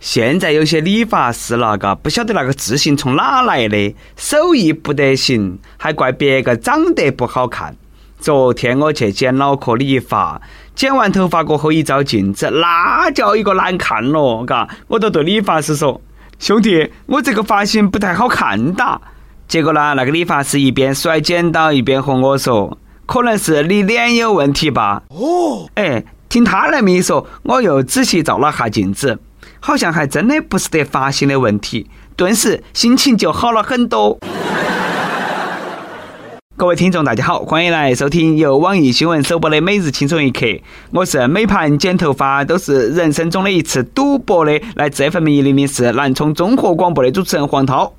[0.00, 7.76] 现在有些理发师那个，不晓得那个自信从哪来的，手艺不得行，还怪别个长得不好看。
[8.18, 10.40] 昨天我去剪脑壳理发，
[10.74, 16.00] 剪完头发过后一照镜子，那叫一个难看咯，嘎，我都对理发师说
[16.40, 18.98] ：“兄弟，我这个发型不太好看哒。”
[19.46, 29.18] 结果呢，那个理发师一边甩剪刀一边和我说：“可能是你脸有问题吧？”哦，哎，听他那么一说，我又仔细照了下镜子。
[29.60, 34.18] 好像还真的不是得发型的问题，顿时心情就好了很多。
[36.56, 40.46] 各位听众，大家好，欢迎来收听由网易新闻首播的《每日轻松一刻》，
[40.92, 47.94] 我是每盘剪头发都是人生中的一次赌博的，来自 FM 一零零四南充综合广播的主持人黄涛。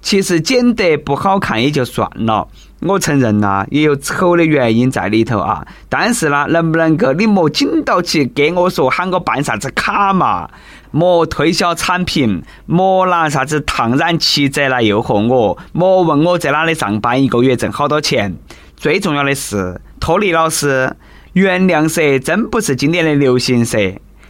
[0.00, 2.46] 其实剪得不好看也就算了，
[2.84, 5.66] 我承认呐，也有丑的原因在里头啊。
[5.88, 10.48] 但是呢，能不能够你莫紧到起给我说喊我办啥子卡嘛？
[10.90, 18.36] 莫推销产品，莫拿啥子烫染七折来诱惑我，莫问我在哪里上班，一个月挣好多钱。
[18.76, 20.94] 最重要的是，托尼老师，
[21.32, 23.78] 原谅色真不是今年的流行色。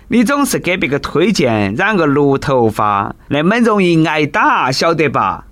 [0.09, 5.45] 你总是给别个推荐染个绿头发，那么容易挨打，晓得吧？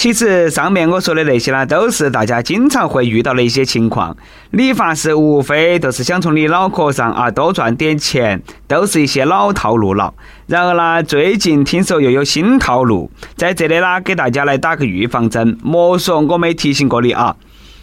[0.00, 4.16] 其实上面我说的那些呢，都是大家经常会遇到的一些情况。
[4.52, 10.14] 理发师无非都是想从你脑壳上啊多赚点钱，都是一些老套路了。
[10.46, 15.58] 然而呢，最近听说又有新套路，在这里呢，给大家来打个预防针。
[15.62, 17.36] 莫说我没提醒过你啊！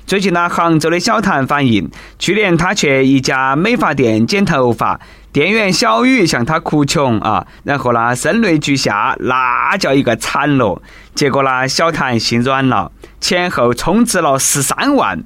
[0.08, 1.88] 最近呢，杭州的小谭反映，
[2.18, 5.00] 去年他去一家美发店剪头发。
[5.38, 10.82] 店员小雨向他哭穷啊，然后呢，声泪俱下，那叫一个惨咯。
[11.14, 15.24] 结果呢，小谭心软了，前后充值了十三万，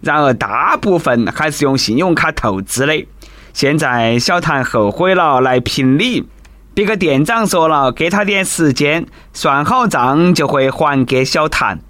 [0.00, 3.04] 然而大部分还是用信用卡透支的。
[3.52, 6.28] 现在小谭后悔了，来评理。
[6.72, 11.80] 别个店长说了，给他点时间，算好账就会还给小谭。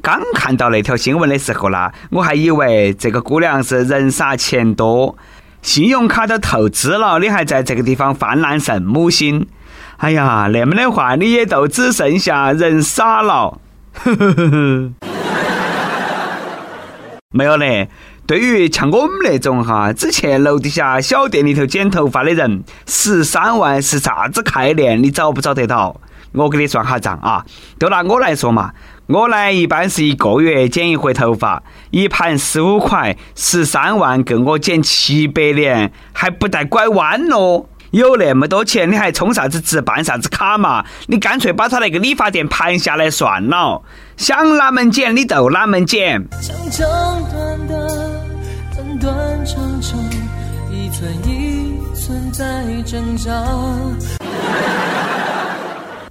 [0.00, 5.14] 刚看到那条新闻的时候呢，我还以为这个姑娘是人傻钱多。
[5.62, 9.46] 信用卡都透支了，你还在这个地方泛滥圣母心？
[9.98, 13.60] 哎呀，那么的话，你也就只剩下人傻了。
[13.92, 14.92] 呵呵呵呵。
[17.32, 17.88] 没有嘞，
[18.26, 25.02] 对于像我们那种哈，只去楼底下小店里头剪头发的人，十三万是啥子概念？
[25.02, 26.00] 你找不找得到？
[26.32, 27.44] 我给你算下账啊！
[27.78, 28.72] 就拿我来说嘛。
[29.12, 31.60] 我呢，一般是一个月剪一回头发，
[31.90, 37.68] 一盘十五块，十三万够我剪七百年，还不带拐弯咯。
[37.90, 40.84] 有那么多钱，你还充啥子值，办啥子卡嘛？
[41.08, 43.82] 你干脆把他那个理发店盘下来算了，
[44.16, 46.24] 想哪门剪你就哪门剪。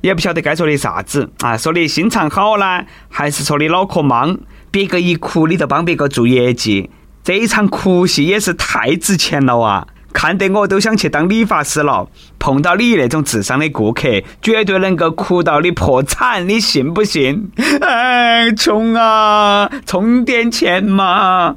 [0.01, 1.57] 也不晓得该说的啥子啊？
[1.57, 4.37] 说你心肠好呢，还是说你脑壳莽？
[4.71, 6.89] 别个一哭，你就帮别个做业绩，
[7.23, 9.87] 这一场哭戏也是太值钱了啊！
[10.13, 12.07] 看得我都想去当理发师了。
[12.39, 14.07] 碰到你那种智商的顾客，
[14.41, 17.51] 绝对能够哭到你破产，你信不信？
[17.81, 21.55] 哎，穷啊，充点钱嘛！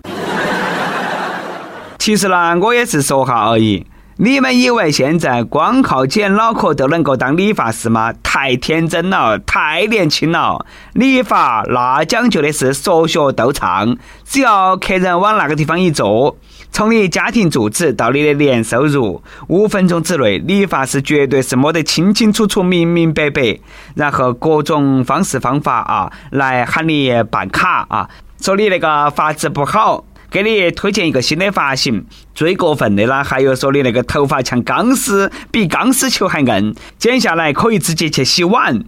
[1.99, 3.87] 其实呢，我也是说下而已。
[4.17, 8.13] 你们以为现在光靠剪脑壳都能够当理发师吗？
[8.23, 10.67] 太天真了，太年轻了！
[10.93, 16.37] 理发那讲究的是说学逗唱，只要客人往那个地方一坐，
[16.71, 23.59] 从你家庭住址到你的年收入，五分钟之内，理发师绝对是摸得清清楚楚、明明白白，
[23.95, 28.09] 然后各种方式方法啊，来喊你办卡啊，
[28.41, 30.05] 说你那个发质不好。
[30.33, 38.83] 给你推荐一个新的发型，最过分的呢，还有说你那个头发像钢丝，比钢丝球还硬，剪下来可以直接去洗碗，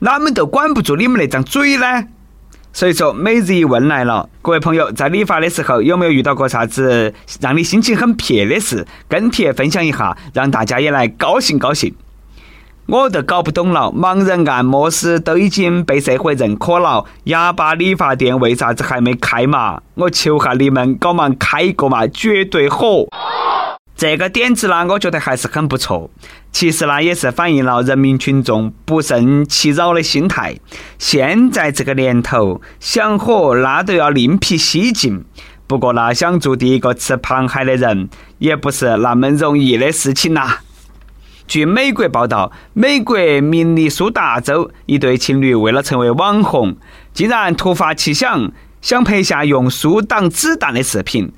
[0.00, 2.04] 哪们都管不住你们那张嘴呢？
[2.74, 8.86] 所以说，每日一问来了，各位朋友，在理发的时候有没有遇到过啥子让你心情很撇的事？
[9.08, 11.94] 跟帖分享一下，让大家也来高兴高兴。
[12.90, 19.80] 我都搞不懂了，盲人按摩师都已经被社会认可了，哑巴理发店为啥子还没开嘛？
[19.94, 23.06] 我求下你们，搞忙开一个嘛，绝对火！
[23.94, 26.10] 这个点子呢，我觉得还是很不错。
[26.50, 30.56] 其实呢，也是反映了人民群众不胜其扰的心态。
[30.98, 35.24] 现在这个年头，想火那都要另辟蹊径。
[35.68, 38.08] 不过呢，想做第一个吃螃蟹的人，
[38.38, 40.56] 也不是那么容易的事情呐。
[41.50, 46.76] 据美国报道，美国明尼苏达州一对情侣为了成为网红，
[47.12, 51.32] 竟然突发奇想，想拍下用书挡子弹的视频。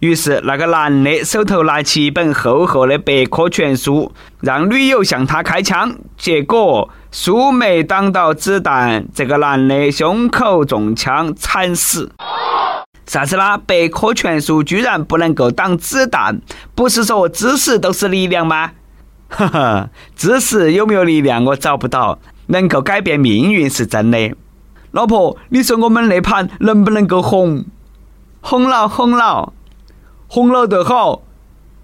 [0.00, 4.12] 于是，那个男的手头拿起一本厚厚的百科全书，
[4.42, 12.12] 让女友向他开枪，结果书没挡到子弹，这个男的胸口中枪惨死。
[13.06, 13.56] 啥子啦？
[13.56, 16.38] 百科全书居然不能够挡子弹？
[16.74, 18.72] 不是说知识都是力量吗？
[19.32, 24.34] 呵呵，知识有没有力量我找不到，能够改变命运是真的。
[24.92, 27.64] 老婆，你说我们那盘能不能够红？
[28.42, 29.52] 红了，红了。
[30.28, 31.22] 红了得好，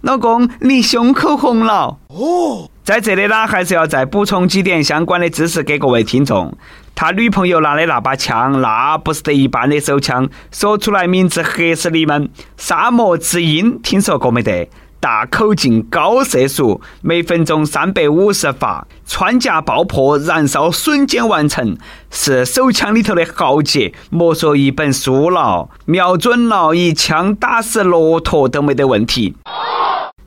[0.03, 1.99] 老公，你胸口红了。
[2.09, 6.57] 哦，在这里呢，还是要再补充几点相关的知识给各位听众。
[6.95, 12.29] 他女朋友拿的那把枪，那不是得一般的手枪，说出来名字黑死你们！
[12.57, 14.69] 沙漠之鹰，听说过没得？
[15.01, 21.77] 大口径、高射速，每分钟三百五十发，穿甲爆破，燃烧瞬间完成，
[22.11, 23.93] 是手枪里头的豪杰。
[24.11, 29.37] 莫说一本书了，瞄准了，一枪打死骆驼都没得问题。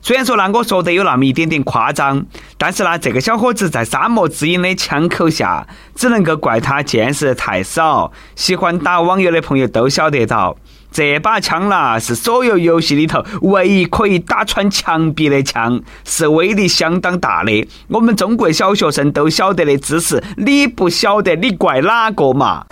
[0.04, 2.26] 虽然说呢，我说的有那么一点点夸张，
[2.58, 5.64] 但是呢，这个小伙子在沙漠之鹰的枪口下，
[5.94, 8.10] 只能够怪他见识太少。
[8.34, 10.56] 喜欢打网游的朋友都晓得到。
[10.90, 17.68] 这把枪啦，是所有游戏里头唯一可以打穿墙壁的枪，是威力相当大的。
[17.86, 22.66] 我们中国小学生都晓得的知识，你不晓得，你怪哪个嘛？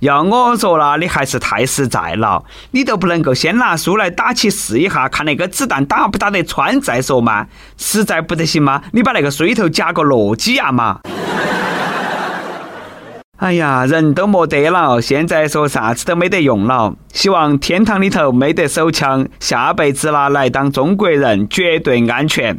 [0.00, 7.46] 要我说啦，你还是太实在了，你都不能够先拿书来打起试一下，看那个子弹打不打得穿再说嘛？
[7.76, 8.82] 实在不得行吗？
[8.92, 11.00] 你把那个书里头夹个诺基亚嘛？
[13.38, 16.94] 哎呀，人都没得了，现在说啥子都没得用了。
[17.12, 22.58] 希望天堂里头没得手枪，下辈子啦来当中国人绝对安全。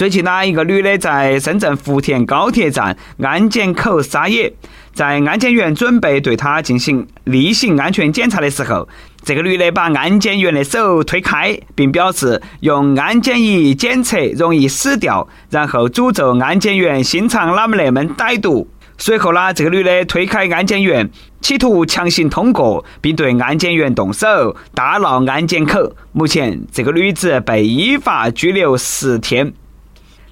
[0.00, 4.50] 最近呢，一个女的在深圳福田高铁站安检口撒野，
[4.94, 8.88] 在安检员准备对她进行例行安全检查的时候，
[9.22, 18.66] 这个女的把安检员的手推开，并表示用安检仪检测容易死掉，然后诅咒安检员心肠哪么那么歹毒。
[18.96, 21.10] 随后呢，这个女的推开安检员，
[21.42, 25.94] 企图强行通过，并对安检员动手，大闹安检口。
[26.12, 29.52] 目前，这个女子被依法拘留十天。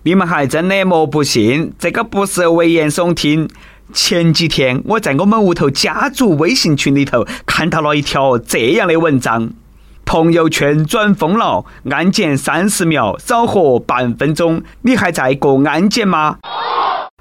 [0.03, 3.49] 你们还真的莫不信，这个不是危言耸听。
[3.93, 9.50] 前几天，我在我们屋头家族微信群里头看到了一条这样的文章：
[10.05, 14.62] 朋友圈转疯了，安检三十秒，少活半分钟。
[14.83, 16.39] 你还在过安检吗？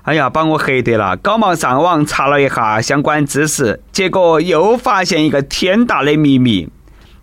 [0.03, 1.17] 哎呀，把我黑得了！
[1.17, 6.69] 赶忙上网查了一下相关知识，结果又发现一个天大的秘密，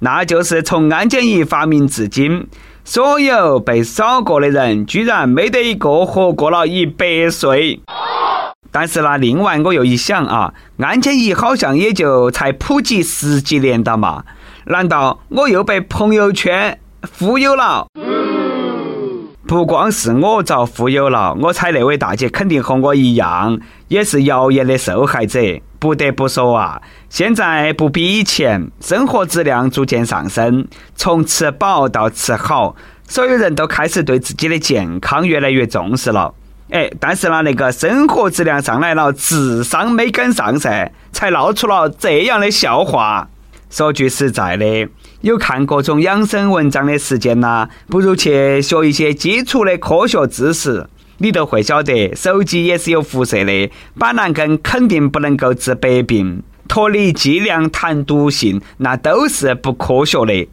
[0.01, 2.47] 那就是从安检仪发明至今，
[2.87, 7.81] 所有被扫过的人，居然没得一个活过了一百岁。
[8.71, 14.25] 但是呢，另外我又一想啊，安检仪好像也就才普及十几年的嘛，
[14.67, 16.79] 难道我又被朋友圈
[17.19, 17.87] 忽悠了？
[19.47, 23.59] 不光是我遭忽悠了，我猜那位大姐肯定和我一样，
[23.89, 25.41] 也是谣言的受害者。
[25.85, 30.67] 不得不说啊，现在不比以前，生活质量逐渐上升，
[30.97, 32.75] 从吃饱到吃好，
[33.07, 36.33] 所有人都开始对自己的健康越来越重视了。
[36.71, 43.29] 哎，但是呢，那个生活质量上来了，智商没跟上噻，才闹出了这样的笑话。
[43.69, 44.89] 说句实在的。
[45.21, 50.87] 有看各种养生文章的时间呐，不如去学一些基础的科学知识，
[51.25, 60.47] 你都会晓得手机也是有辐射的，板蓝根肯定不能够治百病，脱离剂量谈毒性，那都是不科学的。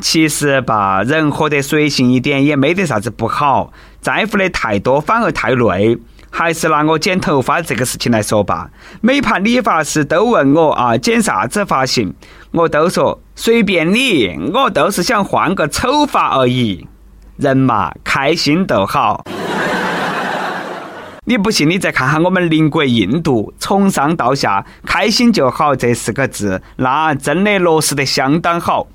[0.00, 5.96] 其实吧，人活得随性一点也没得啥子不好，在乎的太多反而太累。
[6.30, 8.68] 还是拿我剪头发这个事情来说吧，
[9.02, 12.12] 每盘理发师都问我啊，剪啥子发型，
[12.50, 16.88] 我都说随便你，我都是想换个丑发而已。
[17.36, 19.24] 人嘛，开心就好。
[21.26, 28.86] 你不信，你再看看我们邻国印度，从上到下，开心就好这四个字，那真的落实得相当好。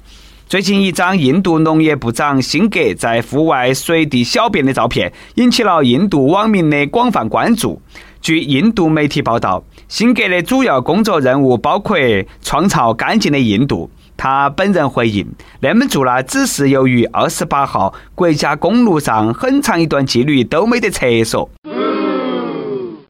[0.46, 7.81] 最近一张印度农业部长辛格在户外随地小便的照片，引起了印度网民的广泛关注。
[8.22, 11.98] 据印度媒体报道，辛格的主要工作任务包括
[12.41, 13.89] 创造干净的印度。
[14.19, 15.25] 他本人回应
[15.61, 21.49] ：“那么做呢，只是由于二十八号国家公路上很长一段距离都没得厕所。”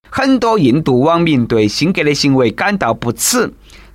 [0.07, 3.51] 很多印度网民对辛格的行为感到不耻。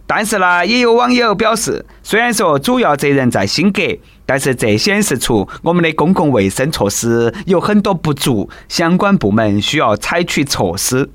[0.06, 3.80] 但是呢，也有网友表示，虽然说主要责任在辛格，
[4.26, 11.08] 但是这显示出我们的公共卫生措施有很多不足，相关部门需要采取措施。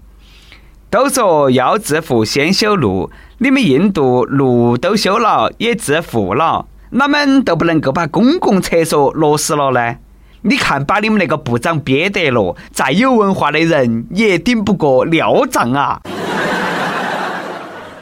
[0.91, 9.98] 都说要致富先修路，你们印度路都修了，也致富了，哪们都不能够把公共厕所落实了呢？
[10.41, 16.01] 你看，把你们那个部长憋得了，再有文化的人也顶不过尿胀啊！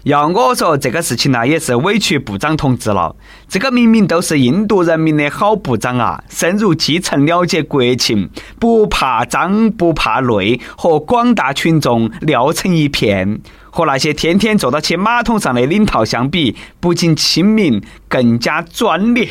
[0.08, 3.14] 要我说，这个事情呢，也是委屈部长同志了。
[3.50, 13.42] 这个明明都是印度人民的好部长啊，深入基层了解国情，不怕脏不怕累，和广大群众尿成一片。
[13.70, 19.28] 和那些天天坐到起马桶上的领导相比，不仅亲民，更加专业。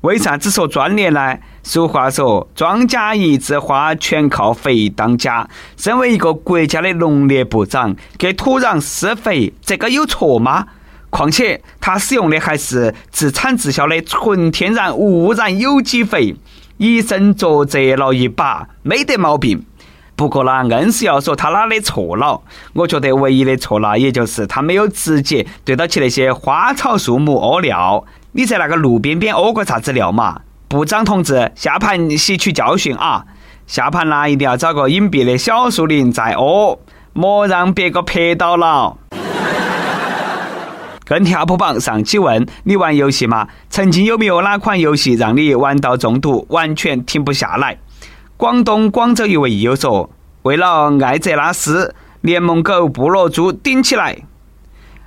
[0.00, 1.36] 为啥子说专业呢？
[1.66, 5.48] 俗话说，庄稼一枝花，全靠肥当家。
[5.78, 10.66] 身为一个国家的农业部长，给土壤施肥，这个有错吗？
[11.08, 16.36] 况且他使用的还是自产自销的纯天然无污染有机肥，
[16.76, 19.64] 以身作则了一把，没得毛病。
[20.16, 22.42] 不过呢，硬是要说他哪里错了，
[22.74, 28.04] 我觉得唯一的错呢，也就是他没有直接对到起那些花草树木屙尿。
[28.32, 30.42] 你在那个路边边屙过啥子尿嘛？
[30.74, 33.24] 部长同志，下盘吸取教训啊！
[33.64, 36.80] 下盘呢，一定要找个隐蔽的小树林再屙，
[37.12, 38.96] 莫让别个拍到了。
[41.06, 43.46] 跟跳扑榜上期问你玩游戏吗？
[43.70, 47.78] 曾经有没有哪款游戏让你玩到中毒，完全停不下来？
[48.36, 50.10] 广东广州一位益友说
[50.42, 54.18] ：“为了艾泽拉斯，联盟狗、部落猪顶起来！”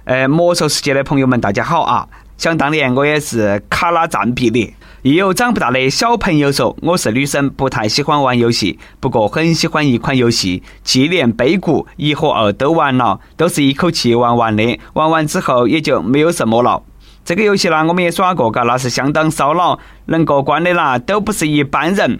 [0.05, 2.07] 呃，魔兽世界的朋友们，大家好啊！
[2.37, 4.73] 想当年我也是卡拉赞比的。
[5.03, 14.79] 亦有长不大的小朋友说：“我是女生，不太喜欢玩游戏，不过很喜欢一款游戏《纪念碑谷》，一和二都玩了，都是一口气玩完的。
[14.93, 16.81] 玩完之后也就没有什么了。
[17.23, 19.77] 这个游戏呢，我们也耍过，嘎，那是相当烧脑，
[20.07, 22.19] 能过关的啦，都不是一般人。”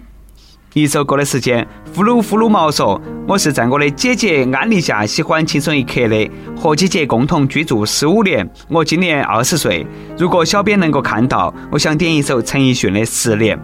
[0.74, 1.66] 一首歌的时间，
[1.96, 9.86] 呼噜呼噜毛说：“我是在我的姐姐安利下喜欢轻松一刻的，和姐姐共同居住十五年，我今年二十岁。
[10.16, 13.54] 如果小编能够看到，我想点一首陈奕迅的《十年》。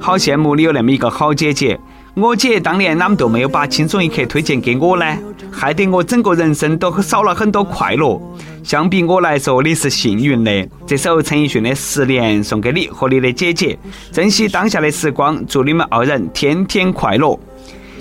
[0.00, 1.78] 好羡慕你有那么一个好姐姐。
[2.14, 5.04] 我姐当年啷么都没有把轻松一刻推荐给我呢？
[5.48, 8.20] 害得我整个人生都少了很多快乐。”
[8.64, 10.68] 相比我来说，你是幸运的。
[10.86, 13.78] 这首陈奕迅的《十年》送给你和你的姐姐，
[14.10, 17.38] 珍惜当下的时光，祝你们二人天天快乐。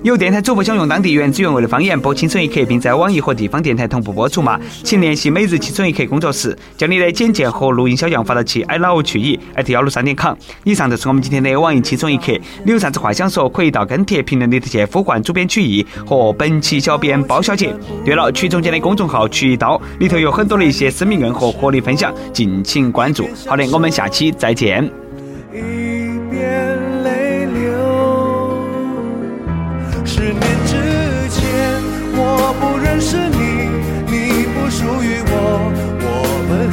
[0.04, 4.60] 有电台主播想用当地原汁原味的方言播《轻松一刻》，并在网易和地方电台同步播出吗？
[4.84, 10.36] 请联系每日轻松一刻工作室，将你的简介和录音小样发到其 i love 曲艺艾特幺六三点 com。
[10.66, 12.38] 以上就是我们今天的网易轻松一刻。
[12.66, 17.74] 你有啥子话想说，可以到跟帖评论里头去呼唤主编曲艺和本期小编包小姐。
[18.04, 23.26] 对了，曲总监的公众号曲一刀里头有很多的一些私密硬和活力分享，敬请关注。
[23.48, 24.92] 好的，我们下期再见。